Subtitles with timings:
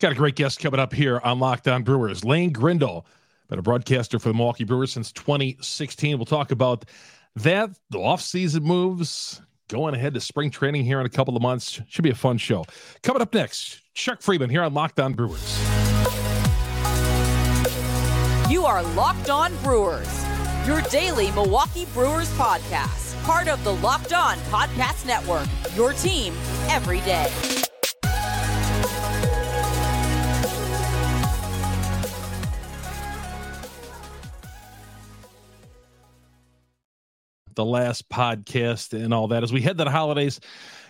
[0.00, 2.24] Got a great guest coming up here on Locked On Brewers.
[2.24, 3.04] Lane Grindle,
[3.50, 6.16] been a broadcaster for the Milwaukee Brewers since 2016.
[6.16, 6.86] We'll talk about
[7.36, 11.82] that, the offseason moves, going ahead to spring training here in a couple of months.
[11.86, 12.64] Should be a fun show.
[13.02, 15.60] Coming up next, Chuck Freimund here on Locked On Brewers.
[18.50, 20.24] You are Locked On Brewers,
[20.66, 25.46] your daily Milwaukee Brewers podcast, part of the Locked On Podcast Network,
[25.76, 26.32] your team
[26.70, 27.30] every day.
[37.54, 39.42] The last podcast and all that.
[39.42, 40.40] As we head to the holidays,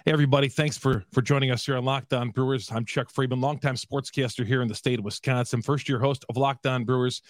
[0.05, 2.71] hey everybody, thanks for for joining us here on Locked On Brewers.
[2.71, 6.37] I'm Chuck Freimund, longtime sportscaster here in the state of Wisconsin, first year host of
[6.37, 7.23] Locked On Brewers.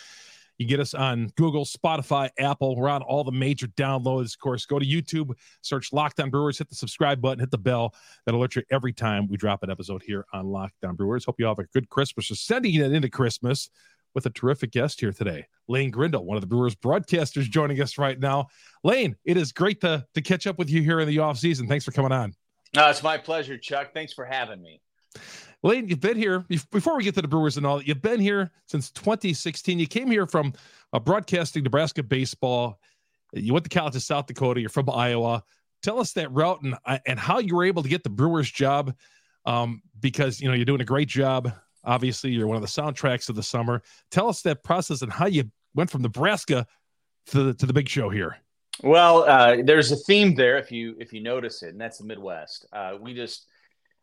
[0.58, 2.76] You get us on Google, Spotify, Apple.
[2.76, 4.34] We're on all the major downloads.
[4.34, 7.56] Of course, go to YouTube, search Locked On Brewers, hit the subscribe button, hit the
[7.56, 7.94] bell.
[8.26, 11.24] That alert you every time we drop an episode here on Locked On Brewers.
[11.24, 12.28] Hope you all have a good Christmas.
[12.28, 13.70] Just sending it into Christmas
[14.14, 17.98] with a terrific guest here today, Lane Grindle, one of the Brewers broadcasters, joining us
[17.98, 18.48] right now.
[18.84, 21.66] Lane, it is great to to catch up with you here in the off season.
[21.66, 22.34] Thanks for coming on.
[22.74, 23.92] No, it's my pleasure, Chuck.
[23.92, 24.80] Thanks for having me.
[25.62, 27.78] Lane, you've been here before we get to the Brewers and all.
[27.78, 27.86] that.
[27.86, 29.78] You've been here since 2016.
[29.78, 30.54] You came here from
[30.92, 32.78] uh, broadcasting Nebraska baseball.
[33.32, 34.60] You went to college in South Dakota.
[34.60, 35.42] You're from Iowa.
[35.82, 38.94] Tell us that route and and how you were able to get the Brewers job,
[39.46, 41.52] um, because you know you're doing a great job
[41.84, 43.82] Obviously, you're one of the soundtracks of the summer.
[44.10, 46.66] Tell us that process and how you went from Nebraska
[47.26, 48.36] to the, to the big show here.
[48.82, 52.04] Well, uh, there's a theme there if you if you notice it, and that's the
[52.04, 52.66] Midwest.
[52.72, 53.46] Uh, we just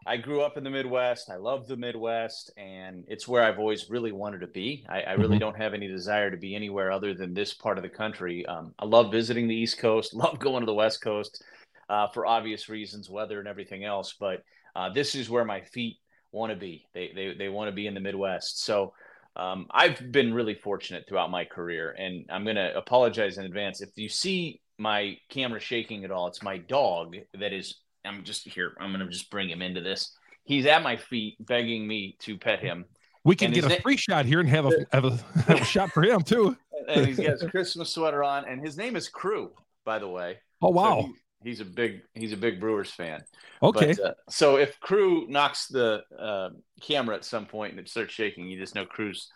[0.06, 1.30] I grew up in the Midwest.
[1.30, 4.86] I love the Midwest, and it's where I've always really wanted to be.
[4.88, 5.40] I, I really mm-hmm.
[5.40, 8.46] don't have any desire to be anywhere other than this part of the country.
[8.46, 11.44] Um, I love visiting the East Coast, love going to the West Coast
[11.90, 14.14] uh, for obvious reasons, weather and everything else.
[14.20, 14.44] But
[14.76, 15.98] uh, this is where my feet
[16.32, 16.86] want to be.
[16.94, 18.64] They they they want to be in the Midwest.
[18.64, 18.94] So
[19.36, 23.82] um, I've been really fortunate throughout my career, and I'm going to apologize in advance
[23.82, 26.28] if you see my camera shaking at all.
[26.28, 27.76] It's my dog that is.
[28.06, 28.74] I'm just here.
[28.80, 30.16] I'm going to just bring him into this.
[30.46, 32.86] He's at my feet, begging me to pet him.
[33.26, 35.66] We can get a na- free shot here and have a have a, have a
[35.66, 36.56] shot for him too.
[36.88, 39.52] and he's got his Christmas sweater on, and his name is Crew,
[39.84, 40.38] by the way.
[40.62, 41.02] Oh wow!
[41.02, 43.24] So he's a big he's a big Brewers fan.
[43.62, 43.94] Okay.
[43.94, 46.50] But, uh, so if Crew knocks the uh,
[46.82, 49.32] camera at some point and it starts shaking, you just know Crew's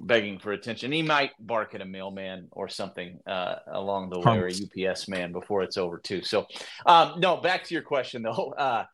[0.00, 0.90] begging for attention.
[0.92, 5.08] He might bark at a mailman or something uh, along the way, or a UPS
[5.08, 6.22] man before it's over too.
[6.22, 6.46] So,
[6.86, 8.54] um, no, back to your question though.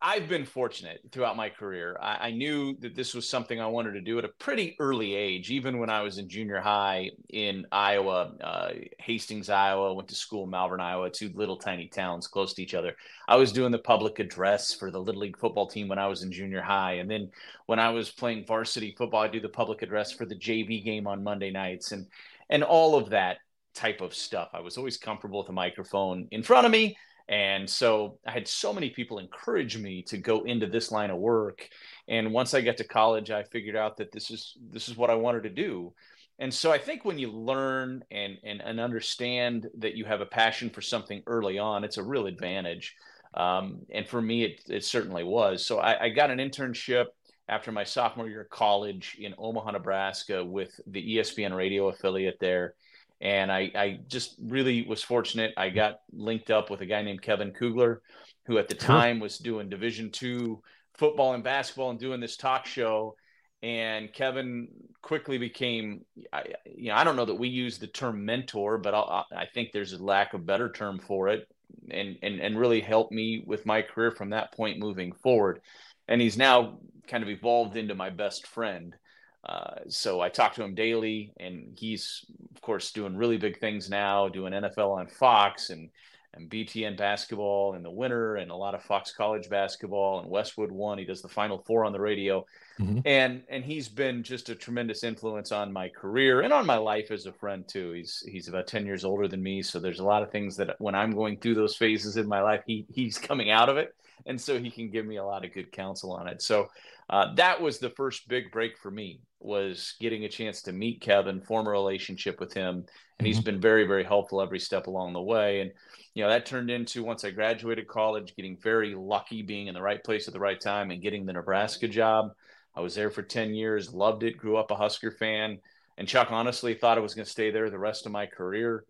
[0.00, 1.96] I've been fortunate throughout my career.
[2.00, 5.14] I, I, knew that this was something I wanted to do at a pretty early
[5.14, 8.70] age, even when I was in junior high in Iowa, uh,
[9.00, 9.92] Hastings, Iowa.
[9.92, 12.94] Went to school in Malvern, Iowa, two little tiny towns close to each other.
[13.26, 16.22] I was doing the public address for the little league football team when I was
[16.22, 17.28] in junior high, and then
[17.66, 21.08] when I was playing varsity football, I do the public address for the JV game
[21.08, 22.06] on Monday nights, and
[22.50, 23.38] and all of that
[23.74, 24.50] type of stuff.
[24.52, 26.96] I was always comfortable with a microphone in front of me
[27.28, 31.18] and so I had so many people encourage me to go into this line of
[31.18, 31.68] work.
[32.08, 35.10] And once I got to college, I figured out that this is this is what
[35.10, 35.92] I wanted to do.
[36.38, 40.26] And so I think when you learn and and, and understand that you have a
[40.26, 42.94] passion for something early on, it's a real advantage.
[43.34, 45.66] Um, and for me, it, it certainly was.
[45.66, 47.06] So I, I got an internship
[47.46, 52.74] after my sophomore year of college in Omaha, Nebraska, with the ESPN radio affiliate there
[53.20, 55.52] and I, I just really was fortunate.
[55.56, 58.02] I got linked up with a guy named Kevin Kugler,
[58.46, 60.62] who at the time was doing Division two
[60.94, 63.16] football and basketball and doing this talk show.
[63.62, 64.68] And Kevin
[65.02, 68.94] quickly became, I, you know, I don't know that we use the term mentor, but
[68.94, 71.48] I'll, i think there's a lack of better term for it,
[71.90, 75.60] and and and really helped me with my career from that point moving forward.
[76.06, 78.94] And he's now kind of evolved into my best friend.
[79.44, 83.88] Uh, so I talk to him daily, and he's of course doing really big things
[83.88, 85.90] now, doing NFL on Fox and
[86.34, 90.70] and BTN basketball in the winter, and a lot of Fox College basketball and Westwood
[90.70, 90.98] One.
[90.98, 92.44] He does the Final Four on the radio,
[92.78, 93.00] mm-hmm.
[93.06, 97.10] and and he's been just a tremendous influence on my career and on my life
[97.10, 97.92] as a friend too.
[97.92, 100.76] He's he's about ten years older than me, so there's a lot of things that
[100.78, 103.94] when I'm going through those phases in my life, he he's coming out of it,
[104.26, 106.42] and so he can give me a lot of good counsel on it.
[106.42, 106.68] So
[107.08, 111.00] uh, that was the first big break for me was getting a chance to meet
[111.00, 113.26] Kevin, form a relationship with him, and mm-hmm.
[113.26, 115.60] he's been very, very helpful every step along the way.
[115.60, 115.72] And
[116.14, 119.82] you know that turned into once I graduated college, getting very lucky, being in the
[119.82, 122.32] right place at the right time, and getting the Nebraska job.
[122.74, 125.58] I was there for ten years, loved it, grew up a Husker fan,
[125.96, 128.84] and Chuck honestly thought I was going to stay there the rest of my career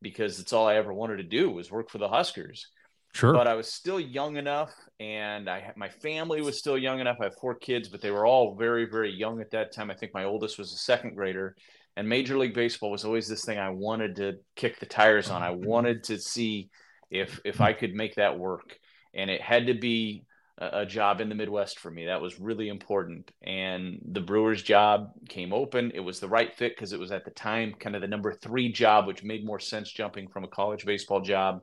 [0.00, 2.68] because it's all I ever wanted to do was work for the Huskers.
[3.14, 3.34] Sure.
[3.34, 7.18] But I was still young enough, and I my family was still young enough.
[7.20, 9.90] I have four kids, but they were all very, very young at that time.
[9.90, 11.54] I think my oldest was a second grader,
[11.96, 15.42] and Major League Baseball was always this thing I wanted to kick the tires on.
[15.42, 15.66] I mm-hmm.
[15.66, 16.70] wanted to see
[17.10, 18.78] if if I could make that work,
[19.12, 20.24] and it had to be
[20.56, 22.06] a, a job in the Midwest for me.
[22.06, 25.92] That was really important, and the Brewers job came open.
[25.94, 28.32] It was the right fit because it was at the time kind of the number
[28.32, 31.60] three job, which made more sense jumping from a college baseball job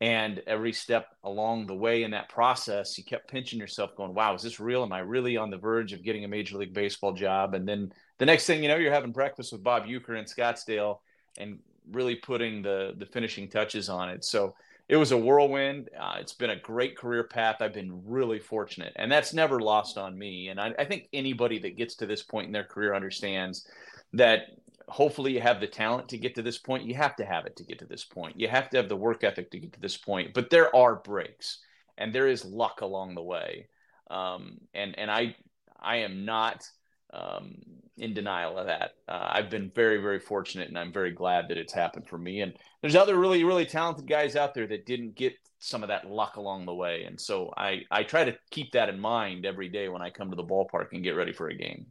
[0.00, 4.34] and every step along the way in that process, you kept pinching yourself, going, Wow,
[4.34, 4.82] is this real?
[4.82, 7.54] Am I really on the verge of getting a Major League Baseball job?
[7.54, 10.98] And then the next thing you know, you're having breakfast with Bob Uecker in Scottsdale
[11.38, 11.58] and
[11.90, 14.24] really putting the, the finishing touches on it.
[14.24, 14.54] So
[14.88, 15.90] it was a whirlwind.
[15.98, 17.56] Uh, it's been a great career path.
[17.60, 20.48] I've been really fortunate, and that's never lost on me.
[20.48, 23.68] And I, I think anybody that gets to this point in their career understands
[24.14, 24.46] that
[24.88, 26.84] hopefully you have the talent to get to this point.
[26.84, 28.38] You have to have it to get to this point.
[28.38, 30.34] You have to have the work ethic to get to this point.
[30.34, 31.58] But there are breaks,
[31.96, 33.68] and there is luck along the way.
[34.10, 35.36] Um, and and I
[35.80, 36.68] I am not
[37.12, 37.56] um,
[37.96, 38.92] in denial of that.
[39.06, 42.40] Uh, I've been very very fortunate, and I'm very glad that it's happened for me.
[42.40, 46.08] And there's other really really talented guys out there that didn't get some of that
[46.08, 47.04] luck along the way.
[47.04, 50.30] And so I I try to keep that in mind every day when I come
[50.30, 51.86] to the ballpark and get ready for a game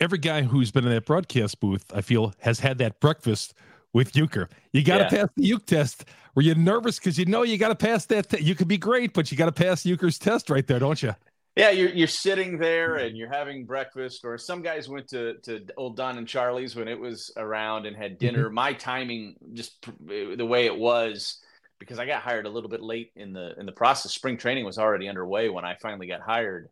[0.00, 3.54] every guy who's been in that broadcast booth, I feel, has had that breakfast
[3.92, 4.48] with Uecker.
[4.72, 5.22] You got to yeah.
[5.22, 6.04] pass the Uke test.
[6.34, 8.28] Were you nervous because you know you got to pass that?
[8.28, 11.02] Te- you could be great, but you got to pass Uecker's test right there, don't
[11.02, 11.14] you?
[11.56, 15.64] Yeah, you're you're sitting there and you're having breakfast, or some guys went to to
[15.78, 18.46] old Don and Charlie's when it was around and had dinner.
[18.46, 18.54] Mm-hmm.
[18.54, 21.40] My timing, just the way it was,
[21.78, 24.12] because I got hired a little bit late in the in the process.
[24.12, 26.68] Spring training was already underway when I finally got hired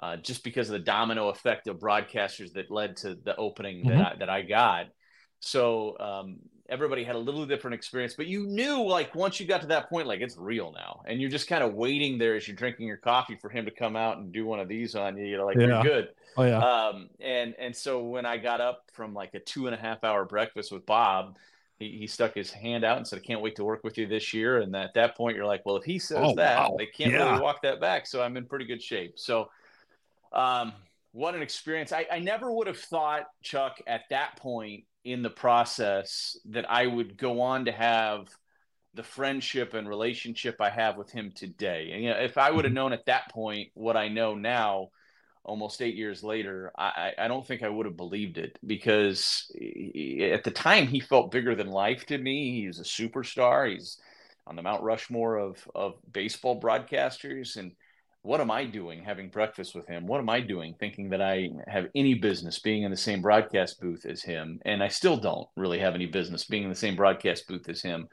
[0.00, 3.98] uh, just because of the domino effect of broadcasters that led to the opening mm-hmm.
[3.98, 4.86] that, I, that I got.
[5.40, 6.38] So um,
[6.68, 9.88] everybody had a little different experience, but you knew like once you got to that
[9.88, 12.86] point, like it's real now, and you're just kind of waiting there as you're drinking
[12.86, 15.24] your coffee for him to come out and do one of these on you.
[15.26, 15.66] You're like, yeah.
[15.66, 16.08] you're good.
[16.36, 16.58] Oh yeah.
[16.58, 20.04] Um, and and so when I got up from like a two and a half
[20.04, 21.36] hour breakfast with Bob,
[21.78, 24.06] he, he stuck his hand out and said, I can't wait to work with you
[24.06, 24.58] this year.
[24.58, 26.76] And at that point, you're like, well, if he says oh, that, wow.
[26.78, 27.30] they can't yeah.
[27.30, 28.06] really walk that back.
[28.06, 29.18] So I'm in pretty good shape.
[29.18, 29.50] So
[30.32, 30.72] um,
[31.12, 31.92] what an experience.
[31.92, 36.86] I, I never would have thought, Chuck, at that point in the process that I
[36.86, 38.28] would go on to have
[38.94, 41.90] the friendship and relationship I have with him today.
[41.92, 42.76] And you know, if I would have mm-hmm.
[42.76, 44.88] known at that point what I know now,
[45.42, 50.30] almost eight years later, I, I don't think I would have believed it because he,
[50.32, 52.62] at the time he felt bigger than life to me.
[52.64, 53.70] He's a superstar.
[53.70, 53.98] He's
[54.46, 57.72] on the Mount Rushmore of of baseball broadcasters, and
[58.22, 60.06] what am I doing having breakfast with him?
[60.06, 63.80] What am I doing thinking that I have any business being in the same broadcast
[63.80, 64.60] booth as him?
[64.64, 67.80] And I still don't really have any business being in the same broadcast booth as
[67.80, 68.08] him.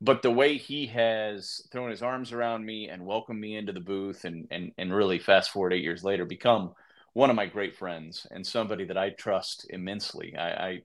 [0.00, 3.80] But the way he has thrown his arms around me and welcomed me into the
[3.80, 6.72] booth and, and, and really fast forward eight years later, become
[7.14, 10.36] one of my great friends and somebody that I trust immensely.
[10.36, 10.82] I, I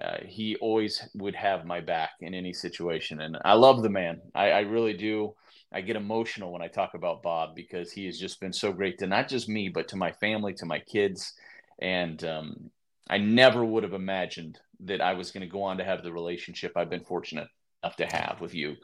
[0.00, 3.20] uh, he always would have my back in any situation.
[3.20, 4.20] And I love the man.
[4.34, 5.34] I, I really do.
[5.76, 8.96] I get emotional when I talk about Bob because he has just been so great
[9.00, 11.34] to not just me, but to my family, to my kids.
[11.82, 12.70] And um,
[13.10, 16.10] I never would have imagined that I was going to go on to have the
[16.10, 17.48] relationship I've been fortunate
[17.82, 18.76] enough to have with you.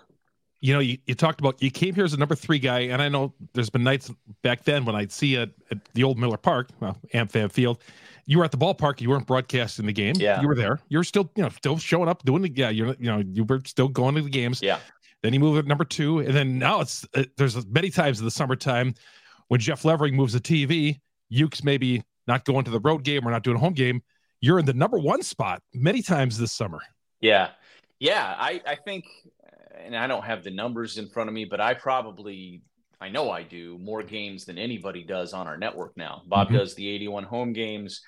[0.60, 3.00] You know, you, you talked about you came here as a number three guy, and
[3.00, 4.12] I know there's been nights
[4.42, 7.82] back then when I'd see you at, at the old Miller Park, well, AmFam Field.
[8.26, 9.00] You were at the ballpark.
[9.00, 10.14] You weren't broadcasting the game.
[10.18, 10.78] Yeah, you were there.
[10.90, 12.52] You're still, you know, still showing up, doing the.
[12.54, 14.60] Yeah, you're, you know, you were still going to the games.
[14.62, 14.78] Yeah.
[15.22, 18.24] Then he moved at number two, and then now it's uh, there's many times in
[18.24, 18.94] the summertime
[19.48, 21.00] when Jeff Levering moves the TV,
[21.32, 24.02] Ukes maybe not going to the road game or not doing a home game.
[24.40, 26.80] You're in the number one spot many times this summer.
[27.20, 27.50] Yeah,
[28.00, 28.34] yeah.
[28.36, 29.04] I I think,
[29.78, 32.62] and I don't have the numbers in front of me, but I probably
[33.00, 36.22] I know I do more games than anybody does on our network now.
[36.26, 36.58] Bob mm-hmm.
[36.58, 38.00] does the 81 home games.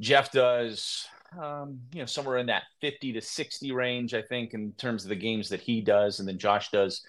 [0.00, 1.06] Jeff does
[1.40, 5.08] um, you know, somewhere in that 50 to 60 range, I think, in terms of
[5.08, 6.18] the games that he does.
[6.18, 7.02] And then Josh does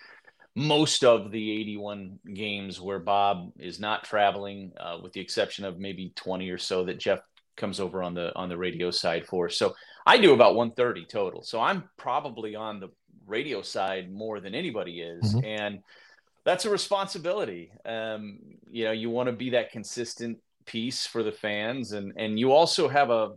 [0.56, 5.80] most of the 81 games where Bob is not traveling, uh, with the exception of
[5.80, 7.20] maybe 20 or so that Jeff
[7.58, 9.50] comes over on the on the radio side for.
[9.50, 11.42] So I do about 130 total.
[11.42, 12.90] So I'm probably on the
[13.26, 15.36] radio side more than anybody is.
[15.36, 15.46] Mm-hmm.
[15.46, 15.80] And
[16.44, 17.72] that's a responsibility.
[17.86, 18.40] Um,
[18.70, 22.52] you know, you want to be that consistent piece for the fans and and you
[22.52, 23.34] also have a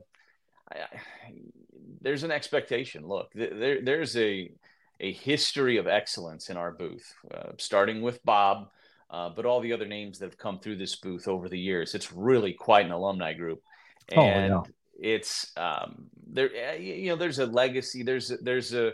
[2.00, 3.06] there's an expectation.
[3.06, 4.50] Look, there, there's a
[5.00, 8.68] a history of excellence in our booth, uh, starting with Bob,
[9.10, 11.94] uh, but all the other names that have come through this booth over the years.
[11.94, 13.62] It's really quite an alumni group,
[14.10, 14.64] and oh,
[14.98, 15.14] yeah.
[15.16, 16.76] it's um, there.
[16.76, 18.02] You know, there's a legacy.
[18.02, 18.92] There's a, there's a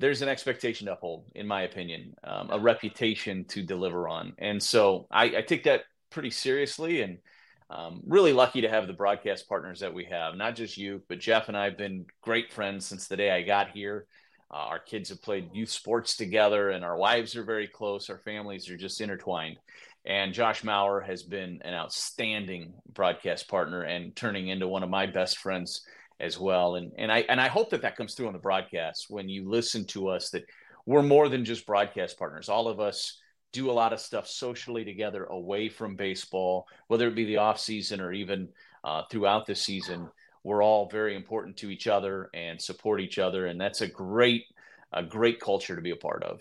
[0.00, 4.32] there's an expectation to uphold, in my opinion, um, a reputation to deliver on.
[4.38, 7.18] And so I, I take that pretty seriously and
[7.70, 10.34] um, really lucky to have the broadcast partners that we have.
[10.34, 13.42] Not just you, but Jeff and I have been great friends since the day I
[13.42, 14.06] got here.
[14.52, 18.10] Uh, our kids have played youth sports together, and our wives are very close.
[18.10, 19.58] Our families are just intertwined.
[20.04, 25.06] And Josh Maurer has been an outstanding broadcast partner and turning into one of my
[25.06, 25.82] best friends
[26.18, 26.74] as well.
[26.74, 29.48] And and I and I hope that that comes through on the broadcast when you
[29.48, 30.44] listen to us that
[30.86, 32.48] we're more than just broadcast partners.
[32.48, 33.20] All of us
[33.52, 37.58] do a lot of stuff socially together away from baseball, whether it be the off
[37.58, 38.48] season or even
[38.84, 40.08] uh, throughout the season.
[40.44, 44.44] We're all very important to each other and support each other, and that's a great
[44.92, 46.40] a great culture to be a part of.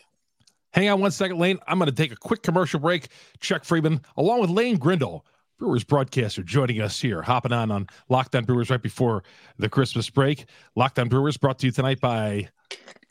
[0.73, 1.59] Hang on one second, Lane.
[1.67, 3.09] I'm going to take a quick commercial break.
[3.39, 5.25] Chuck Freimund, along with Lane Grindle,
[5.59, 9.23] Brewers broadcaster, joining us here, hopping on on Locked On Brewers right before
[9.57, 10.45] the Christmas break.
[10.75, 12.47] Locked On Brewers brought to you tonight by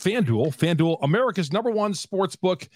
[0.00, 0.56] FanDuel.
[0.56, 2.66] FanDuel, America's number one sports book.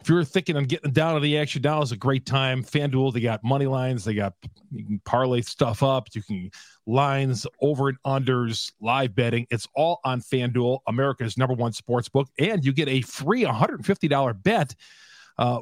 [0.00, 2.64] If you're thinking on getting down to the action, now is a great time.
[2.64, 4.34] FanDuel, they got money lines, they got
[4.72, 6.50] you can parlay stuff up, you can
[6.86, 9.46] lines, over and unders, live betting.
[9.50, 14.42] It's all on FanDuel, America's number one sports book, and you get a free $150
[14.42, 14.74] bet
[15.40, 15.60] uh,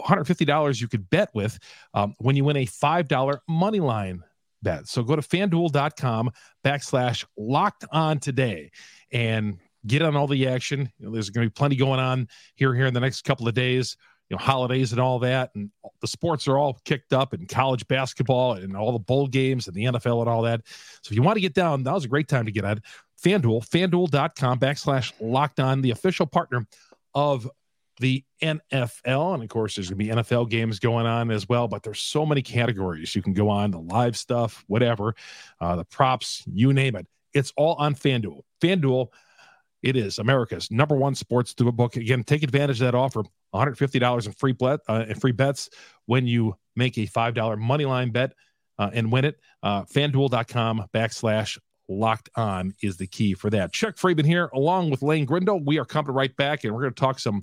[0.00, 1.58] $150 you could bet with
[1.94, 4.24] um, when you win a $5 money line
[4.62, 4.88] bet.
[4.88, 6.30] So go to fanduel.com
[6.64, 8.72] backslash locked on today
[9.12, 10.90] and get on all the action.
[10.98, 13.48] You know, there's going to be plenty going on here, here in the next couple
[13.48, 13.96] of days,
[14.28, 15.50] you know, holidays and all that.
[15.54, 15.70] And
[16.00, 19.74] the sports are all kicked up and college basketball and all the bowl games and
[19.74, 20.62] the NFL and all that.
[20.66, 22.82] So if you want to get down, that was a great time to get on
[23.22, 26.66] FanDuel, fanduel.com backslash locked on, the official partner
[27.14, 27.50] of
[28.00, 29.34] the NFL.
[29.34, 32.00] And of course, there's going to be NFL games going on as well, but there's
[32.00, 35.14] so many categories you can go on the live stuff, whatever,
[35.60, 37.06] uh, the props, you name it.
[37.34, 38.42] It's all on FanDuel.
[38.60, 39.08] FanDuel,
[39.82, 41.96] it is America's number one sports book.
[41.96, 43.22] Again, take advantage of that offer
[43.54, 45.70] $150 in free, bet, uh, in free bets
[46.06, 48.32] when you make a $5 money line bet
[48.78, 49.38] uh, and win it.
[49.62, 51.58] Uh, FanDuel.com backslash
[51.88, 53.72] locked on is the key for that.
[53.72, 55.64] Chuck Freimund here, along with Lane Grindle.
[55.64, 57.42] We are coming right back and we're going to talk some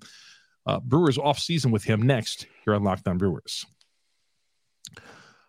[0.66, 3.66] uh, Brewers off season with him next here on Locked On Brewers.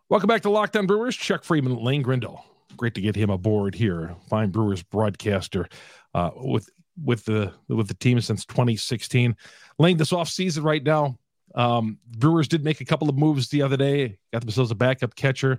[0.08, 1.16] Welcome back to Locked On Brewers.
[1.16, 2.44] Chuck Freimund, Lane Grindle.
[2.76, 4.14] Great to get him aboard here.
[4.28, 5.68] Fine Brewers broadcaster
[6.14, 6.70] uh, with
[7.02, 9.36] with the with the team since 2016.
[9.78, 11.18] Lane, this off season right now,
[11.54, 14.18] um, Brewers did make a couple of moves the other day.
[14.32, 15.58] Got themselves a backup catcher.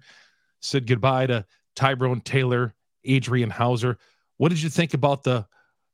[0.62, 3.98] Said goodbye to Tyrone Taylor, Adrian Houser.
[4.38, 5.46] What did you think about the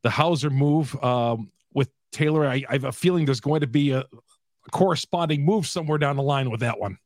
[0.04, 1.02] the Houser move?
[1.04, 5.46] Um, with Taylor, I, I have a feeling there's going to be a, a corresponding
[5.46, 6.98] move somewhere down the line with that one.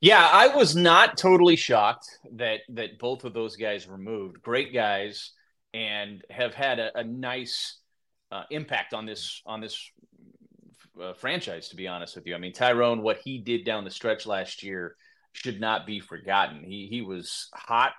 [0.00, 4.42] Yeah, I was not totally shocked that that both of those guys were moved.
[4.42, 5.32] Great guys,
[5.74, 7.78] and have had a, a nice
[8.32, 9.90] uh, impact on this on this
[11.02, 11.68] uh, franchise.
[11.68, 14.62] To be honest with you, I mean Tyrone, what he did down the stretch last
[14.62, 14.96] year
[15.32, 16.64] should not be forgotten.
[16.64, 17.92] He he was hot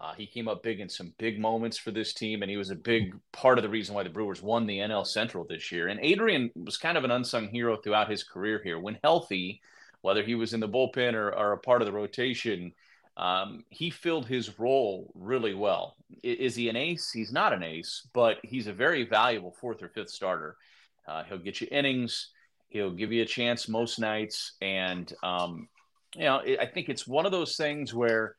[0.00, 2.70] uh, he came up big in some big moments for this team, and he was
[2.70, 5.88] a big part of the reason why the Brewers won the NL Central this year.
[5.88, 8.80] And Adrian was kind of an unsung hero throughout his career here.
[8.80, 9.60] When healthy,
[10.00, 12.72] whether he was in the bullpen or, or a part of the rotation,
[13.16, 15.96] um, he filled his role really well.
[16.22, 17.10] Is he an ace?
[17.10, 20.56] He's not an ace, but he's a very valuable fourth or fifth starter.
[21.06, 22.30] Uh, he'll get you innings.
[22.68, 25.68] He'll give you a chance most nights, and um,
[26.14, 28.36] you know I think it's one of those things where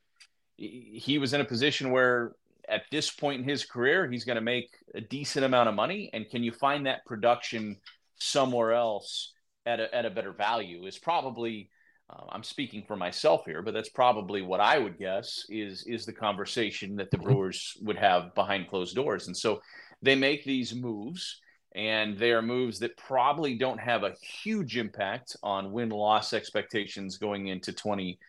[0.58, 2.34] he was in a position where
[2.70, 6.10] at this point in his career he's going to make a decent amount of money
[6.14, 7.78] and can you find that production
[8.20, 9.34] somewhere else
[9.66, 11.70] at a, at a better value is probably
[12.12, 16.06] uh, i'm speaking for myself here but that's probably what i would guess is is
[16.06, 17.28] the conversation that the mm-hmm.
[17.28, 19.62] brewers would have behind closed doors and so
[20.02, 21.42] they make these moves
[21.74, 27.18] and they are moves that probably don't have a huge impact on win loss expectations
[27.18, 28.20] going into 20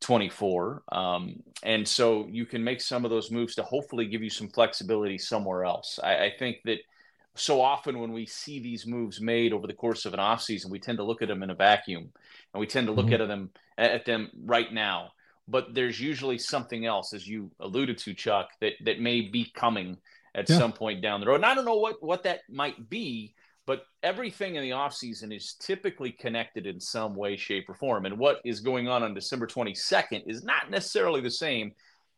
[0.00, 0.82] 24.
[0.92, 4.48] Um, and so you can make some of those moves to hopefully give you some
[4.48, 6.00] flexibility somewhere else.
[6.02, 6.78] I, I, think that
[7.36, 10.80] so often when we see these moves made over the course of an offseason, we
[10.80, 12.10] tend to look at them in a vacuum
[12.52, 13.22] and we tend to look mm-hmm.
[13.22, 15.12] at them at them right now.
[15.48, 19.98] But there's usually something else, as you alluded to, Chuck, that that may be coming
[20.34, 20.58] at yeah.
[20.58, 21.36] some point down the road.
[21.36, 23.34] And I don't know what what that might be,
[23.70, 28.18] but everything in the offseason is typically connected in some way shape or form and
[28.18, 31.70] what is going on on december 22nd is not necessarily the same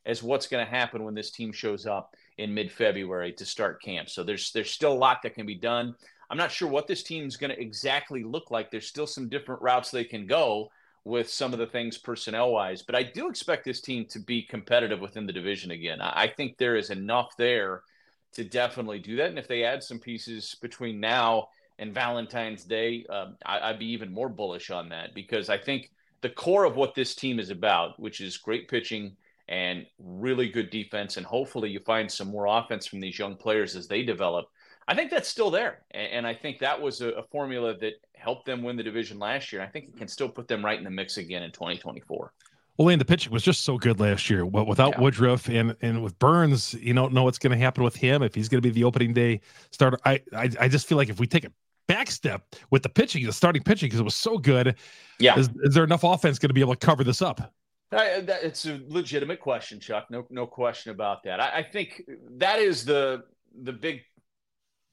[0.07, 4.09] as what's going to happen when this team shows up in mid-february to start camp.
[4.09, 5.95] So there's there's still a lot that can be done.
[6.31, 8.71] I'm not sure what this team's going to exactly look like.
[8.71, 10.71] There's still some different routes they can go
[11.05, 14.41] with some of the things personnel wise but i do expect this team to be
[14.41, 16.01] competitive within the division again.
[16.01, 17.83] I, I think there is enough there
[18.33, 19.29] to definitely do that.
[19.29, 21.49] And if they add some pieces between now
[21.79, 25.91] and Valentine's Day, um, I, would be even more bullish on that because I think
[26.23, 29.17] the core of what this team is about, which is great pitching
[29.49, 33.77] and really good defense, and hopefully you find some more offense from these young players
[33.77, 34.47] as they develop.
[34.89, 38.47] I think that's still there, and, and I think that was a, formula that helped
[38.47, 39.63] them win the division last year.
[39.63, 42.33] I think it can still put them right in the mix again in 2024.
[42.79, 44.47] Well, and the pitching was just so good last year.
[44.47, 45.01] Well, without yeah.
[45.01, 48.35] Woodruff and and with Burnes, you don't know what's going to happen with him if
[48.35, 49.99] he's going to be the opening day starter.
[50.05, 51.53] I, I I just feel like if we take a
[51.87, 54.77] back step with the pitching, the starting pitching, because it was so good.
[55.19, 57.53] Yeah, is, is there enough offense going to be able to cover this up?
[57.93, 60.07] I, that, it's a legitimate question, Chuck.
[60.11, 61.41] No, no question about that.
[61.41, 62.03] I, I think
[62.37, 63.25] that is the
[63.61, 64.01] the big.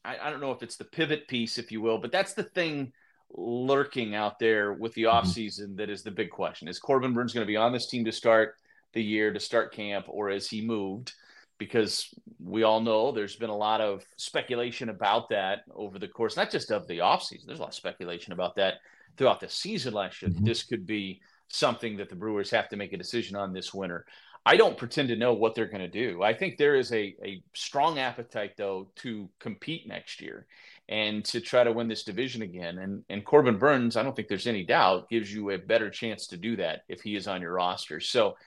[0.03, 2.43] I, I, don't know if it's the pivot piece, if you will, but that's the
[2.43, 2.91] thing
[3.31, 5.27] lurking out there with the mm-hmm.
[5.27, 6.67] offseason that is the big question.
[6.67, 8.55] Is Corbin Burnes going to be on this team to start
[8.93, 11.13] the year, to start camp, or is he moved?
[11.57, 16.37] Because we all know there's been a lot of speculation about that over the course,
[16.37, 18.75] not just of the offseason, there's a lot of speculation about that
[19.17, 20.31] throughout the season last year.
[20.31, 20.45] Mm-hmm.
[20.45, 24.05] This could be something that the Brewers have to make a decision on this winter.
[24.45, 26.23] I don't pretend to know what they're going to do.
[26.23, 30.45] I think there is a, a strong appetite, though, to compete next year
[30.87, 32.79] and to try to win this division again.
[32.79, 36.25] And and Corbin Burnes, I don't think there's any doubt, gives you a better chance
[36.27, 37.99] to do that if he is on your roster.
[37.99, 38.37] So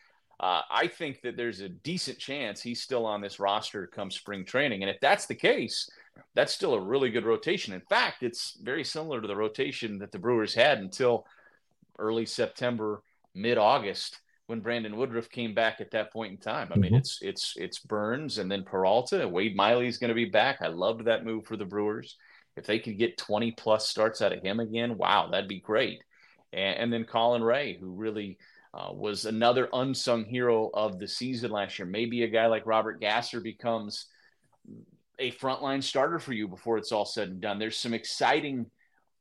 [0.41, 4.45] uh, I think that there's a decent chance he's still on this roster come spring
[4.45, 4.83] training.
[4.83, 5.89] And if that's the case,
[6.35, 7.75] that's still a really good rotation.
[7.75, 11.27] In fact, it's very similar to the rotation that the Brewers had until
[12.03, 13.03] early September,
[13.35, 16.69] mid August when Brandon Woodruff came back at that point in time.
[16.73, 16.97] I mean, mm-hmm.
[16.97, 19.27] it's it's it's Burnes and then Peralta.
[19.27, 20.59] Wade Miley's going to be back.
[20.61, 22.17] I loved that move for the Brewers.
[22.57, 26.03] If they could get 20 plus starts out of him again, wow, that'd be great.
[26.53, 28.37] And, and then Colin Rea, who really
[28.75, 31.87] uh, was another unsung hero of the season last year.
[31.87, 34.07] Maybe a guy like Robert Gasser becomes
[35.19, 37.59] a frontline starter for you before it's all said and done.
[37.59, 38.67] There's some exciting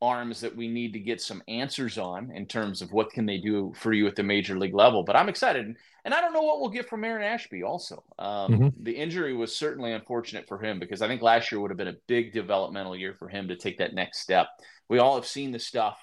[0.02, 3.38] arms that we need to get some answers on in terms of what can they
[3.38, 5.04] do for you at the major league level.
[5.04, 7.64] But I'm excited, and I don't know what we'll get from Aaron Ashby.
[7.64, 8.84] Also, um, mm-hmm.
[8.84, 11.88] the injury was certainly unfortunate for him because I think last year would have been
[11.88, 14.48] a big developmental year for him to take that next step.
[14.90, 16.00] We all have seen the stuff.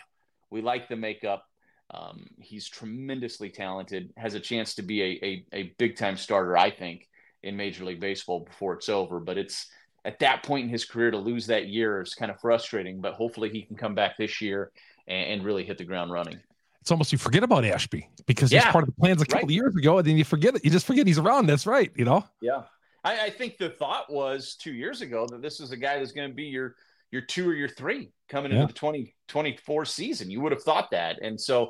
[0.50, 1.44] We like the makeup.
[1.90, 4.12] Um, he's tremendously talented.
[4.16, 7.08] Has a chance to be a, a, a big time starter, I think,
[7.42, 9.20] in Major League Baseball before it's over.
[9.20, 9.66] But it's
[10.04, 13.14] at that point in his career to lose that year is kind of frustrating, but
[13.14, 14.70] hopefully he can come back this year
[15.06, 16.38] and, and really hit the ground running.
[16.80, 19.40] It's almost you forget about Ashby because yeah, he's part of the plans a couple
[19.40, 19.44] right.
[19.44, 20.64] of years ago, and then you forget it.
[20.64, 21.46] You just forget he's around.
[21.46, 21.90] That's right.
[21.96, 22.24] You know.
[22.40, 22.62] Yeah,
[23.04, 26.12] I, I think the thought was two years ago that this is a guy that's
[26.12, 26.76] going to be your
[27.10, 28.62] your two or your three coming yeah.
[28.62, 30.30] into the 2024 season.
[30.30, 31.68] You would have thought that, and so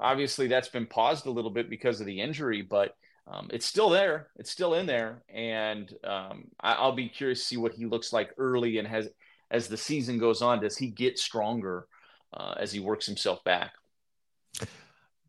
[0.00, 2.94] obviously that's been paused a little bit because of the injury, but
[3.26, 4.28] um, it's still there.
[4.36, 8.12] It's still in there, and um, I, will be curious to see what he looks
[8.12, 9.08] like early and has
[9.50, 10.60] as the season goes on.
[10.60, 11.86] Does he get stronger
[12.32, 13.72] uh, as he works himself back?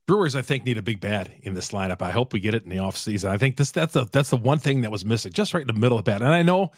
[0.07, 2.01] Brewers, I think, need a big bat in this lineup.
[2.01, 3.29] I hope we get it in the offseason.
[3.29, 5.67] I think this that's the that's the one thing that was missing, just right in
[5.67, 6.21] the middle of bat.
[6.21, 6.71] And I know,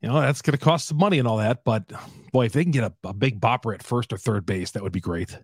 [0.00, 1.90] you know, that's going to cost some money and all that, but
[2.32, 4.82] boy, if they can get a, a big bopper at first or third base, that
[4.82, 5.36] would be great.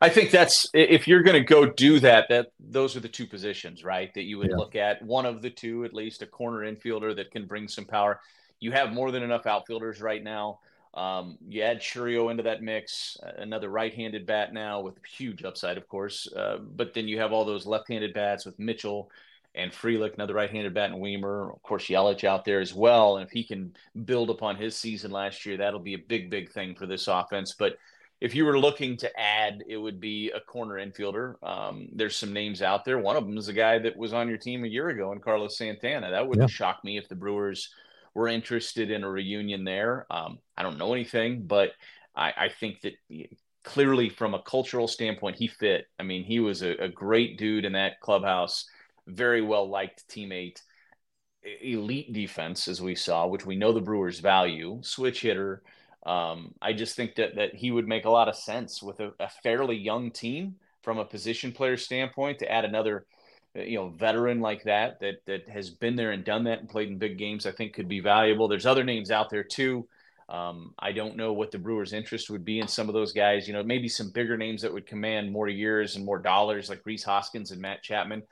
[0.00, 3.26] I think that's if you're going to go do that, that those are the two
[3.26, 4.12] positions, right?
[4.14, 4.56] That you would yeah.
[4.56, 7.84] look at one of the two, at least a corner infielder that can bring some
[7.84, 8.20] power.
[8.60, 10.60] You have more than enough outfielders right now.
[10.94, 15.86] Um, you add Chourio into that mix, another right-handed bat now with huge upside, of
[15.88, 16.26] course.
[16.34, 19.10] Uh, but then you have all those left-handed bats with Mitchell
[19.56, 23.16] and Frelick, another right-handed bat, and Wiemer, of course, Yelich out there as well.
[23.16, 26.50] And if he can build upon his season last year, that'll be a big, big
[26.52, 27.54] thing for this offense.
[27.58, 27.76] But
[28.20, 31.34] if you were looking to add, it would be a corner infielder.
[31.42, 32.98] Um, there's some names out there.
[32.98, 35.22] One of them is a guy that was on your team a year ago, and
[35.22, 36.10] Carlos Santana.
[36.10, 36.54] That wouldn't yeah.
[36.54, 37.70] shock me if the Brewers
[38.14, 40.06] were interested in a reunion there.
[40.10, 41.72] Um, I don't know anything, but
[42.14, 42.94] I, I, think that
[43.62, 45.86] clearly, from a cultural standpoint, he fit.
[45.98, 48.66] I mean, he was a, a great dude in that clubhouse,
[49.06, 50.60] very well liked teammate,
[51.62, 55.62] elite defense, as we saw, which we know the Brewers value, switch hitter.
[56.04, 59.12] Um, I just think that that he would make a lot of sense with a,
[59.18, 63.06] a, fairly young team from a position player standpoint to add another,
[63.56, 66.68] uh, you know, veteran like that that that has been there and done that and
[66.68, 67.44] played in big games.
[67.44, 68.46] I think could be valuable.
[68.46, 69.88] There's other names out there too.
[70.28, 73.46] Um, I don't know what the Brewers' interest would be in some of those guys.
[73.46, 76.84] You know, maybe some bigger names that would command more years and more dollars, like
[76.84, 78.22] Rhys Hoskins and Matt Chapman.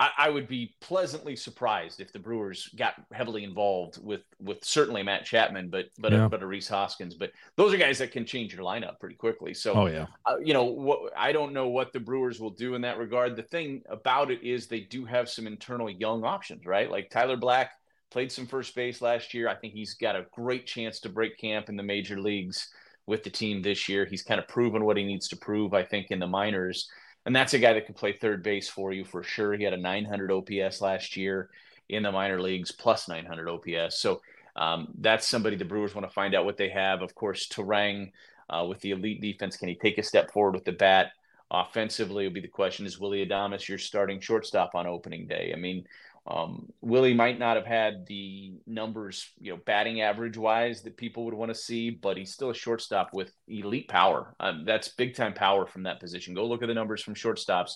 [0.00, 5.02] I, I, would be pleasantly surprised if the Brewers got heavily involved with with certainly
[5.02, 6.24] Matt Chapman, but but yeah.
[6.24, 7.14] a, but a Rhys Hoskins.
[7.14, 9.54] But those are guys that can change your lineup pretty quickly.
[9.54, 11.12] So, oh yeah, uh, you know what?
[11.16, 13.36] I don't know what the Brewers will do in that regard.
[13.36, 16.90] The thing about it is they do have some internal young options, right?
[16.90, 17.70] Like Tyler Black
[18.10, 19.48] played some first base last year.
[19.48, 22.68] I think he's got a great chance to break camp in the major leagues
[23.06, 24.04] with the team this year.
[24.04, 26.88] He's kind of proven what he needs to prove, I think, in the minors.
[27.24, 29.54] And that's a guy that can play third base for you for sure.
[29.54, 31.50] He had a 900 OPS last year
[31.88, 33.98] in the minor leagues, plus 900 OPS.
[33.98, 34.20] So
[34.56, 37.02] um, that's somebody the Brewers want to find out what they have.
[37.02, 38.12] Of course, Turang
[38.50, 41.12] uh, with the elite defense, can he take a step forward with the bat?
[41.50, 45.52] Offensively, will be the question: Is Willy Adames your starting shortstop on opening day?
[45.54, 45.86] I mean,
[46.26, 51.24] um, Willy might not have had the numbers, you know, batting average wise that people
[51.24, 54.34] would want to see, but he's still a shortstop with elite power.
[54.38, 56.34] Um, that's big time power from that position.
[56.34, 57.72] Go look at the numbers from shortstops.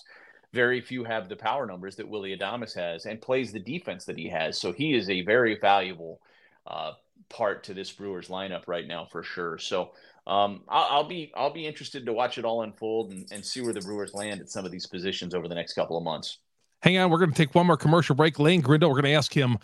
[0.53, 4.17] Very few have the power numbers that Willy Adames has and plays the defense that
[4.17, 4.57] he has.
[4.59, 6.21] So he is a very valuable
[6.65, 6.93] uh,
[7.27, 9.57] part to this Brewers lineup right now for sure.
[9.57, 9.91] So
[10.25, 13.59] um, I'll, I'll, be I'll be interested to watch it all unfold and, and see
[13.59, 16.39] where the Brewers land at some of these positions over the next couple of months.
[16.81, 18.39] Hang on, we're going to take one more commercial break.
[18.39, 19.57] Lane Grindle, we're going to ask him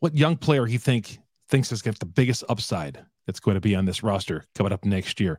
[0.00, 3.74] what young player he think thinks has got the biggest upside that's going to be
[3.74, 5.38] on this roster coming up next year.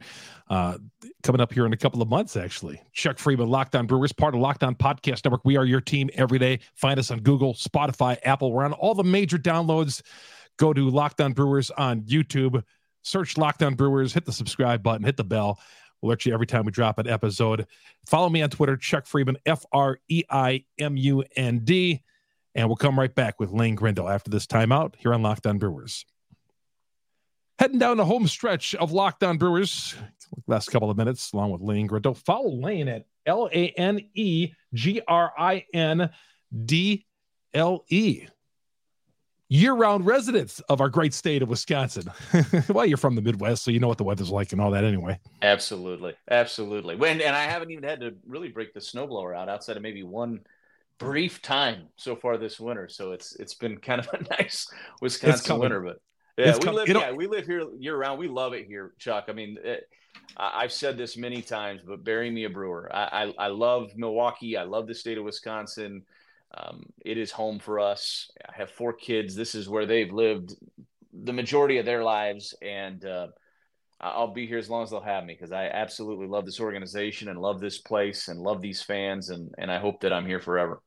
[0.49, 0.77] Uh,
[1.21, 2.81] coming up here in a couple of months, actually.
[2.93, 5.41] Chuck Freimund, Locked On Brewers, part of Locked On Podcast Network.
[5.43, 6.59] We are your team every day.
[6.75, 8.51] Find us on Google, Spotify, Apple.
[8.51, 10.01] We're on all the major downloads.
[10.57, 12.63] Go to Locked On Brewers on YouTube.
[13.01, 15.59] Search Locked On Brewers, hit the subscribe button, hit the bell.
[16.03, 17.65] We'll alert you every time we drop an episode.
[18.05, 22.03] Follow me on Twitter, Chuck Freimund, F R E I M U N D.
[22.55, 25.57] And we'll come right back with Lane Grindle after this timeout here on Locked On
[25.57, 26.05] Brewers.
[27.57, 29.95] Heading down the home stretch of Locked On Brewers,
[30.45, 32.15] last couple of minutes, along with Lane Grindle.
[32.15, 36.09] Follow Lane at L A N E G R I N
[36.65, 37.05] D
[37.53, 38.27] L E
[39.53, 42.11] year-round residents of our great state of Wisconsin.
[42.69, 44.83] well, you're from the Midwest, so you know what the weather's like and all that
[44.83, 45.19] anyway.
[45.43, 46.95] Absolutely, absolutely.
[46.95, 50.01] When and I haven't even had to really break the snowblower out outside of maybe
[50.01, 50.39] one
[50.97, 52.89] brief time so far this winter.
[52.89, 54.67] So it's it's been kind of a nice
[55.01, 56.01] Wisconsin winter, but
[56.35, 58.17] yeah, we live yeah we live here year round.
[58.17, 59.25] We love it here, Chuck.
[59.29, 59.57] I mean.
[59.63, 59.87] It,
[60.37, 62.89] I've said this many times, but bury me a brewer.
[62.93, 64.57] I, I, I love Milwaukee.
[64.57, 66.03] I love the state of Wisconsin.
[66.55, 68.29] Um, it is home for us.
[68.55, 69.35] Have four kids.
[69.35, 70.55] This is where they've lived
[71.11, 73.27] the majority of their lives, and uh,
[73.99, 77.29] I'll be here as long as they'll have me because I absolutely love this organization
[77.29, 80.39] and love this place and love these fans, and and I hope that I'm here
[80.39, 80.81] forever.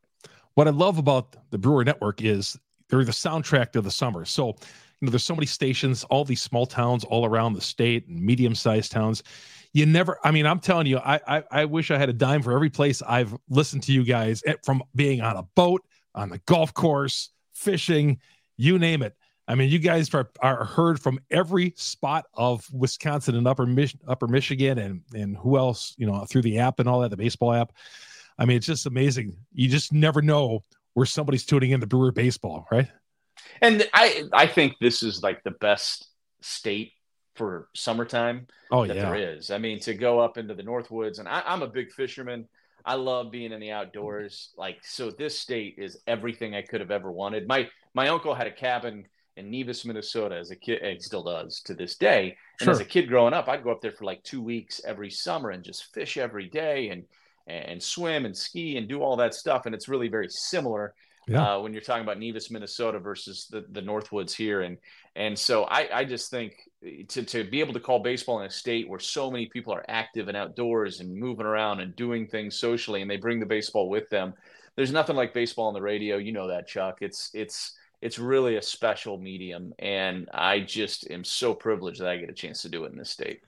[0.55, 2.57] What I love about the Brewer Network is
[2.89, 4.25] they're the soundtrack of the summer.
[4.25, 4.55] So, you
[5.03, 8.91] know, there's so many stations, all these small towns all around the state and medium-sized
[8.91, 9.23] towns
[9.77, 12.43] you never i mean i'm telling you I, I, I wish i had a dime
[12.43, 16.31] for every place i've listened to you guys eh, from being on a boat on
[16.31, 18.19] the golf course fishing
[18.57, 19.15] you name it
[19.49, 23.97] i mean you guys are, are heard from every spot of wisconsin and upper Mich-
[24.07, 27.17] upper michigan and and who else you know through the app and all that the
[27.17, 27.73] baseball app
[28.39, 30.61] i mean it's just amazing you just never know
[30.95, 32.89] where somebody's tuning in to brewer baseball right
[33.63, 36.09] and i i think this is like the best
[36.41, 36.93] state
[37.37, 39.11] for summertime oh, that yeah.
[39.11, 39.51] there is.
[39.51, 42.49] I mean, to go up into the Northwoods, and I, I'm a big fisherman.
[42.87, 44.51] I love being in the outdoors.
[44.57, 47.49] Like, so this state is everything I could have ever wanted.
[47.49, 51.61] My my uncle had a cabin in Nevis, Minnesota as a kid, and still does
[51.67, 52.37] to this day.
[52.61, 52.73] And sure.
[52.73, 55.51] as a kid growing up, I'd go up there for like two weeks every summer
[55.51, 57.05] and just fish every day and
[57.49, 59.67] and swim and ski and do all that stuff.
[59.67, 60.95] And it's really very similar
[61.29, 61.55] yeah.
[61.55, 64.63] uh, when you're talking about Nevis, Minnesota versus the, the Northwoods here.
[64.63, 64.79] And
[65.15, 68.51] and so I, I just think to, to be able to call baseball in a
[68.51, 72.59] state where so many people are active and outdoors and moving around and doing things
[72.59, 74.35] socially and they bring the baseball with them.
[74.77, 76.19] There's nothing like baseball on the radio.
[76.19, 76.99] You know that, Chuck.
[77.01, 79.73] It's it's it's really a special medium.
[79.79, 82.99] And I just am so privileged that I get a chance to do it in
[82.99, 83.41] this state.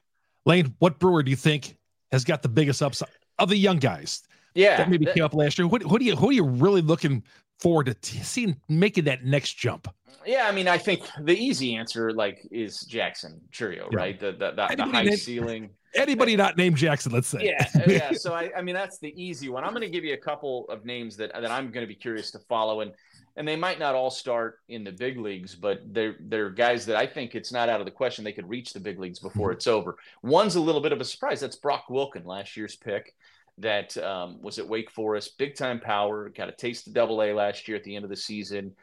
[0.46, 1.76] Lane, what brewer do you think
[2.10, 4.22] has got the biggest upside of the young guys?
[4.54, 5.68] Yeah, that maybe that, came up last year.
[5.68, 7.22] Who, who do you who are you really looking
[7.58, 9.88] forward to t- seeing making that next jump?
[10.26, 13.98] Yeah, I mean, I think the easy answer, like, is Jackson Chourio, yeah.
[13.98, 14.20] right?
[14.20, 15.70] The the, the, the high named, ceiling.
[15.94, 17.44] Anybody not named Jackson, let's say.
[17.44, 18.12] Yeah, yeah.
[18.14, 19.64] So I, I mean, that's the easy one.
[19.64, 21.94] I'm going to give you a couple of names that that I'm going to be
[21.94, 22.92] curious to follow, and
[23.36, 26.96] and they might not all start in the big leagues, but they're they're guys that
[26.96, 29.48] I think it's not out of the question they could reach the big leagues before
[29.48, 29.56] mm-hmm.
[29.56, 29.96] it's over.
[30.22, 31.40] One's a little bit of a surprise.
[31.40, 33.14] That's Brock Wilken, last year's pick
[33.60, 37.32] that um, was at Wake Forest, big time power, got a taste of double A
[37.32, 38.74] last year at the end of the season,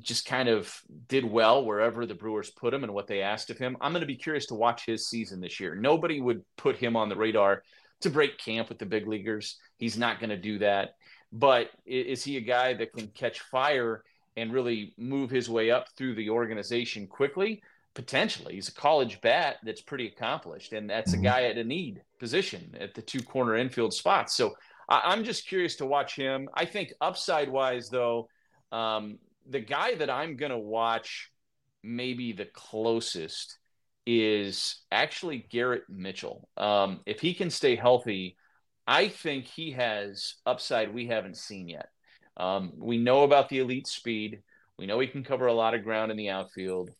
[0.00, 0.74] just kind of
[1.08, 3.76] did well wherever the Brewers put him and what they asked of him.
[3.80, 5.74] I'm going to be curious to watch his season this year.
[5.74, 7.62] Nobody would put him on the radar
[8.00, 9.58] to break camp with the big leaguers.
[9.78, 10.96] He's not going to do that.
[11.32, 14.02] But is he a guy that can catch fire
[14.36, 17.62] and really move his way up through the organization quickly?
[17.96, 18.54] Potentially.
[18.54, 21.24] He's a college bat that's pretty accomplished, and that's a mm-hmm.
[21.24, 24.36] guy at a need position at the two corner infield spots.
[24.36, 24.54] So
[24.88, 26.48] I, am just curious to watch him.
[26.54, 28.28] I think upside wise, though,
[28.70, 31.32] um, the guy that I'm going to watch
[31.82, 33.58] maybe the closest
[34.06, 36.48] is actually Garrett Mitchell.
[36.56, 38.36] Um, if he can stay healthy,
[38.86, 41.88] I think he has upside we haven't seen yet.
[42.36, 44.42] Um, we know about the elite speed.
[44.78, 46.90] We know he can cover a lot of ground in the outfield.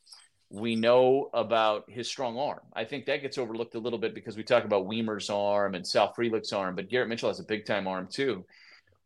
[0.51, 2.61] We know about his strong arm.
[2.73, 5.87] I think that gets overlooked a little bit because we talk about Wiemer's arm and
[5.87, 8.45] Sal Frelick's arm, but Garrett Mitchell has a big time arm too.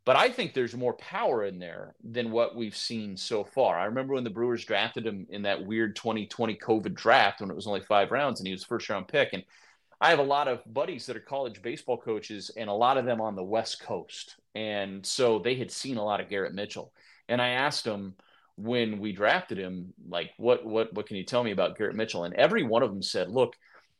[0.03, 3.79] But I think there's more power in there than what we've seen so far.
[3.79, 7.55] I remember when the Brewers drafted him in that weird 2020 COVID draft when it
[7.55, 9.29] was only five rounds and he was first round pick.
[9.33, 9.43] And
[9.99, 13.05] I have a lot of buddies that are college baseball coaches and a lot of
[13.05, 14.37] them on the West Coast.
[14.55, 16.91] And so they had seen a lot of Garrett Mitchell.
[17.29, 18.15] And I asked them
[18.57, 22.25] when we drafted him, like, what what what can you tell me about Garrett Mitchell?
[22.25, 23.55] And every one of them said, look,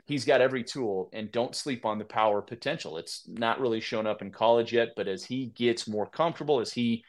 [0.06, 2.98] he's got every tool and don't sleep on the power potential.
[2.98, 6.74] It's not really shown up in college yet, but as he gets more comfortable, as
[6.74, 7.04] he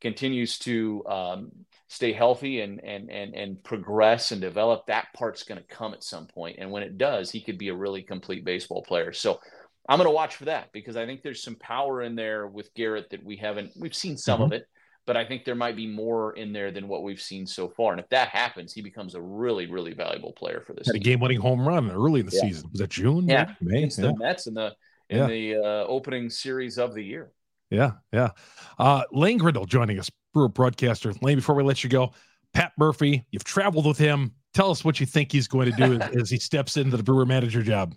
[0.00, 1.52] continues to um,
[1.88, 6.04] stay healthy and and and and progress and develop, that part's going to come at
[6.04, 6.56] some point.
[6.58, 9.12] And when it does, he could be a really complete baseball player.
[9.12, 9.40] So
[9.88, 12.74] I'm going to watch for that because I think there's some power in there with
[12.74, 13.72] Garrett that we haven't.
[13.76, 14.52] We've seen some mm-hmm.
[14.52, 14.68] of it,
[15.08, 17.92] but I think there might be more in there than what we've seen so far.
[17.92, 20.86] And if that happens, he becomes a really, really valuable player for this.
[20.86, 22.42] Had a game-winning home run early in the yeah.
[22.42, 22.68] season.
[22.70, 23.26] Was that June?
[23.26, 23.78] Yeah, May.
[23.78, 24.08] Against yeah.
[24.08, 24.74] the Mets in the
[25.08, 25.26] in yeah.
[25.26, 27.32] the uh, opening series of the year.
[27.70, 28.32] Yeah, yeah.
[28.78, 31.14] Uh, Lane Grindle joining us, Brewer broadcaster.
[31.22, 32.12] Lane, before we let you go,
[32.52, 34.32] Pat Murphy, you've traveled with him.
[34.52, 37.02] Tell us what you think he's going to do as, as he steps into the
[37.02, 37.94] Brewer manager job.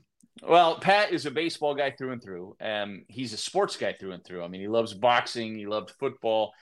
[0.47, 2.55] Well, Pat is a baseball guy through and through.
[2.61, 4.43] and he's a sports guy through and through.
[4.43, 5.55] I mean, he loves boxing.
[5.55, 6.53] He loved football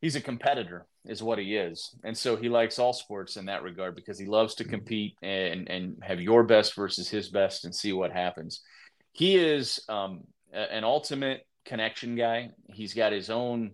[0.00, 1.94] he's a competitor is what he is.
[2.04, 4.72] And so he likes all sports in that regard because he loves to mm-hmm.
[4.72, 8.62] compete and and have your best versus his best and see what happens.
[9.12, 12.50] He is um, an ultimate connection guy.
[12.72, 13.72] He's got his own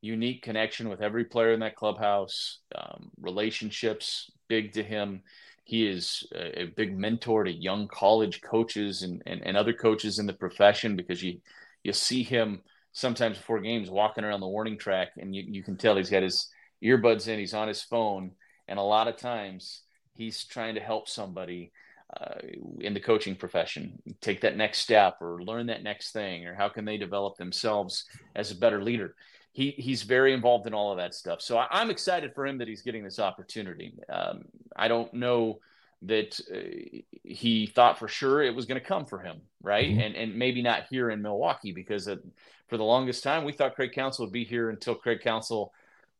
[0.00, 5.22] unique connection with every player in that clubhouse um, relationships big to him.
[5.64, 10.18] He is a, a, big mentor to young college coaches and, and, and other coaches
[10.18, 11.40] in the profession because you
[11.82, 12.60] you see him
[12.94, 16.22] sometimes before games walking around the warning track and you, you can tell he's got
[16.22, 16.48] his
[16.82, 18.30] earbuds in, he's on his phone.
[18.68, 19.82] And a lot of times
[20.14, 21.72] he's trying to help somebody
[22.18, 22.36] uh,
[22.80, 24.00] in the coaching profession.
[24.20, 28.04] Take that next step or learn that next thing or how can they develop themselves
[28.36, 29.16] as a better leader?
[29.52, 31.42] He he's very involved in all of that stuff.
[31.42, 33.94] So I, am excited for him that he's getting this opportunity.
[34.08, 34.44] Um,
[34.76, 35.60] i don't know
[36.02, 39.88] that uh, he thought for sure it was going to come for him, right?
[39.88, 40.00] Mm-hmm.
[40.00, 42.20] And and maybe not here in Milwaukee because it,
[42.68, 45.72] for the longest time we thought Craig Counsell would be here until Craig Counsell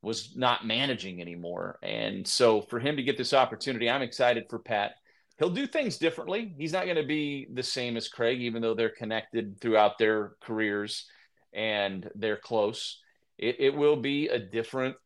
[0.03, 1.79] was not managing anymore.
[1.83, 4.97] And so for him to get this opportunity, I'm excited for Pat.
[5.39, 6.55] He'll do things differently.
[6.57, 10.35] He's not going to be the same as Craig, even though they're connected throughout their
[10.41, 11.07] careers
[11.53, 13.01] and they're close.
[13.39, 14.97] It, it will be a different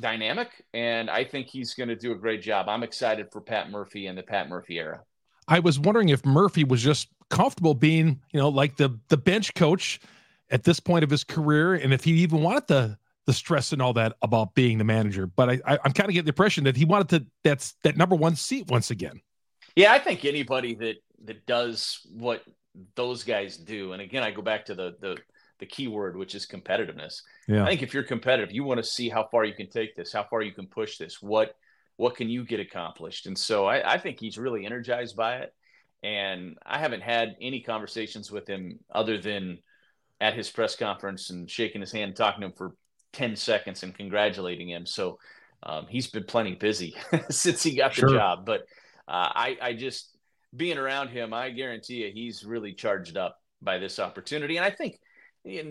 [0.00, 2.68] dynamic, and I think he's going to do a great job.
[2.68, 5.02] I'm excited for Pat Murphy and the Pat Murphy era.
[5.48, 9.54] I was wondering if Murphy was just comfortable being, you know, like the the bench
[9.54, 10.00] coach
[10.50, 13.80] at this point of his career, and if he even wanted the the stress and
[13.80, 15.26] all that about being the manager.
[15.26, 17.96] But I, I am kind of getting the impression that he wanted to that's that
[17.96, 19.20] number one seat once again.
[19.76, 22.42] Yeah, I think anybody that that does what
[22.94, 25.18] those guys do, and again, I go back to the the
[25.58, 27.22] the key word, which is competitiveness.
[27.46, 27.64] Yeah.
[27.64, 30.12] I think if you're competitive, you want to see how far you can take this,
[30.12, 31.54] how far you can push this, what
[31.96, 33.26] what can you get accomplished.
[33.26, 35.54] And so I, I think he's really energized by it.
[36.02, 39.58] And I haven't had any conversations with him other than
[40.20, 42.74] at his press conference and shaking his hand, talking to him for
[43.12, 44.86] 10 seconds and congratulating him.
[44.86, 45.18] So
[45.62, 46.96] um, he's been plenty busy
[47.30, 48.10] since he got sure.
[48.10, 48.44] the job.
[48.44, 48.62] But
[49.08, 50.14] uh, I, I just
[50.54, 54.56] being around him, I guarantee you he's really charged up by this opportunity.
[54.56, 54.98] And I think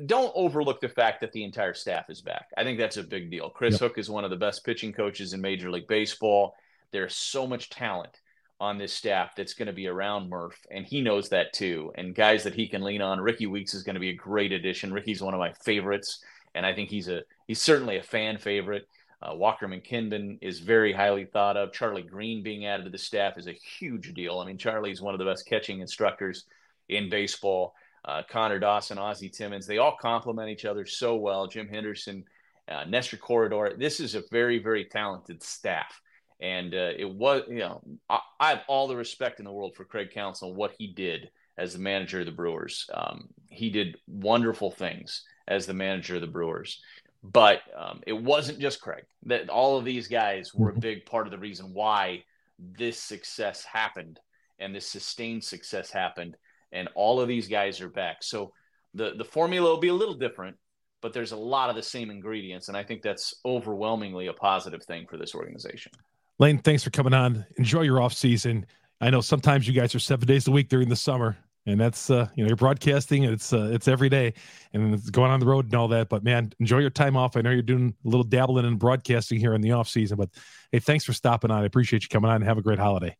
[0.05, 2.49] don't overlook the fact that the entire staff is back.
[2.55, 3.49] I think that's a big deal.
[3.49, 3.81] Chris yep.
[3.81, 6.55] Hook is one of the best pitching coaches in Major League Baseball.
[6.91, 8.19] There's so much talent
[8.59, 11.91] on this staff that's going to be around Murph, and he knows that too.
[11.95, 13.19] And guys that he can lean on.
[13.19, 14.93] Rickie Weeks is going to be a great addition.
[14.93, 18.87] Rickie's one of my favorites, and I think he's a he's certainly a fan favorite.
[19.21, 21.71] Uh, Walker McKinney is very highly thought of.
[21.71, 24.39] Charlie Greene being added to the staff is a huge deal.
[24.39, 26.45] I mean, Charlie's one of the best catching instructors
[26.89, 27.73] in baseball
[28.05, 29.65] uh, Connor Dawson, Ozzie Timmons.
[29.65, 31.47] They all complement each other so well.
[31.47, 32.25] Jim Henderson,
[32.67, 33.73] uh, Nestor Corredor.
[33.77, 36.01] This is a very, very talented staff.
[36.39, 39.75] And uh, it was, you know, I, I, have all the respect in the world
[39.75, 42.89] for Craig Counsell and what he did as the manager of the Brewers.
[42.93, 46.81] Um, he did wonderful things as the manager of the Brewers.
[47.23, 49.05] But um, it wasn't just Craig.
[49.27, 50.81] That all of these guys were a mm-hmm.
[50.81, 52.23] big part of the reason why
[52.59, 54.19] this success happened
[54.59, 56.35] and this sustained success happened
[56.73, 58.23] and all of these guys are back.
[58.23, 58.51] So
[58.93, 60.57] the the formula will be a little different,
[61.01, 62.67] but there's a lot of the same ingredients.
[62.67, 65.91] And I think that's overwhelmingly a positive thing for this organization.
[66.39, 67.45] Lane, thanks for coming on.
[67.57, 68.65] Enjoy your off season.
[68.99, 72.09] I know sometimes you guys are seven days a week during the summer, and that's
[72.09, 74.33] uh, you know you're broadcasting and it's uh, it's every day,
[74.73, 76.09] and it's going on the road and all that.
[76.09, 77.37] But man, enjoy your time off.
[77.37, 80.29] I know you're doing a little dabbling in broadcasting here in the off season, but
[80.71, 81.63] hey, thanks for stopping on.
[81.63, 83.15] I appreciate you coming on and have a great holiday.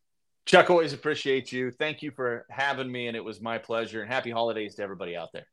[0.46, 1.70] Chuck, always appreciate you.
[1.70, 4.02] Thank you for having me, and it was my pleasure.
[4.02, 5.46] And happy holidays to everybody out there.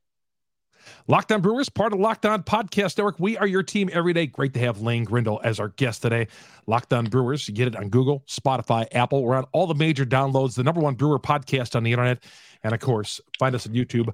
[1.07, 3.19] Locked On Brewers, part of Locked On Podcast Network.
[3.19, 4.27] We are your team every day.
[4.27, 6.27] Great to have Lane Grindle as our guest today.
[6.67, 9.23] Locked On Brewers, you get it on Google, Spotify, Apple.
[9.23, 12.23] We're on all the major downloads, the number one brewer podcast on the internet.
[12.63, 14.07] And of course, find us on YouTube.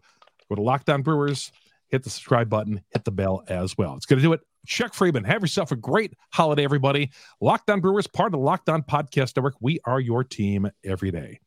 [0.50, 1.52] Go to Locked On Brewers,
[1.90, 3.96] hit the subscribe button, hit the bell as well.
[3.96, 4.42] It's going to do it.
[4.68, 7.12] Chuck Freimund, have yourself a great holiday, everybody.
[7.42, 9.56] Locked On Brewers, part of the Locked On Podcast Network.
[9.62, 11.40] We are your team every day.